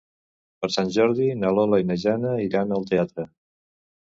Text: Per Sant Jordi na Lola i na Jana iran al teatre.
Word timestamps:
Per 0.63 0.69
Sant 0.75 0.87
Jordi 0.95 1.27
na 1.41 1.51
Lola 1.57 1.81
i 1.83 1.87
na 1.91 1.99
Jana 2.05 2.35
iran 2.49 2.77
al 2.79 2.89
teatre. 2.95 3.29